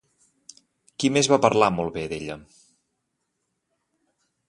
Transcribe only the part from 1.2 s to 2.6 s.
va parlar molt bé d'ella?